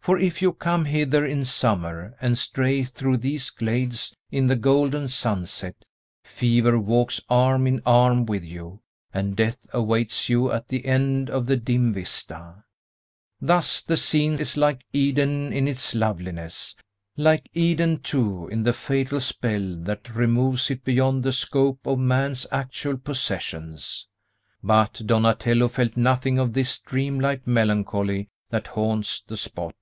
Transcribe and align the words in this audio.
For 0.00 0.16
if 0.16 0.40
you 0.40 0.54
come 0.54 0.86
hither 0.86 1.26
in 1.26 1.44
summer, 1.44 2.16
and 2.18 2.38
stray 2.38 2.82
through 2.84 3.18
these 3.18 3.50
glades 3.50 4.16
in 4.30 4.46
the 4.46 4.56
golden 4.56 5.06
sunset, 5.08 5.84
fever 6.24 6.78
walks 6.78 7.20
arm 7.28 7.66
in 7.66 7.82
arm 7.84 8.24
with 8.24 8.42
you, 8.42 8.80
and 9.12 9.36
death 9.36 9.66
awaits 9.70 10.30
you 10.30 10.50
at 10.50 10.68
the 10.68 10.86
end 10.86 11.28
of 11.28 11.44
the 11.44 11.58
dim 11.58 11.92
vista. 11.92 12.64
Thus 13.38 13.82
the 13.82 13.98
scene 13.98 14.40
is 14.40 14.56
like 14.56 14.80
Eden 14.94 15.52
in 15.52 15.68
its 15.68 15.94
loveliness; 15.94 16.74
like 17.18 17.50
Eden, 17.52 17.98
too, 17.98 18.48
in 18.50 18.62
the 18.62 18.72
fatal 18.72 19.20
spell 19.20 19.76
that 19.80 20.14
removes 20.14 20.70
it 20.70 20.84
beyond 20.84 21.22
the 21.22 21.34
scope 21.34 21.80
of 21.86 21.98
man's 21.98 22.46
actual 22.50 22.96
possessions. 22.96 24.08
But 24.64 25.02
Donatello 25.04 25.68
felt 25.68 25.98
nothing 25.98 26.38
of 26.38 26.54
this 26.54 26.80
dream 26.80 27.20
like 27.20 27.46
melancholy 27.46 28.30
that 28.50 28.68
haunts 28.68 29.20
the 29.20 29.36
spot. 29.36 29.74